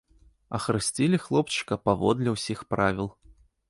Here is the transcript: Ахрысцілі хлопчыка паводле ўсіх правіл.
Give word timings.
Ахрысцілі 0.57 1.21
хлопчыка 1.27 1.79
паводле 1.87 2.29
ўсіх 2.39 2.69
правіл. 2.75 3.07